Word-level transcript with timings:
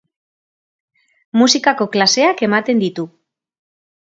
Musikako 1.41 1.87
klaseak 1.97 2.43
ematen 2.49 2.85
ditu. 2.85 3.07